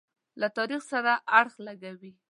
له 0.39 0.47
تاریخ 0.57 0.81
سره 0.91 1.11
اړخ 1.39 1.53
لګوي. 1.67 2.11